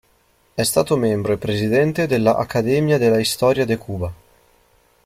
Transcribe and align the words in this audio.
È 0.55 0.63
stato 0.63 0.97
membro 0.97 1.31
e 1.33 1.37
presidente 1.37 2.07
della 2.07 2.35
"Academia 2.35 2.97
de 2.97 3.09
la 3.09 3.19
Historia 3.19 3.65
de 3.65 3.77
Cuba". 3.77 4.11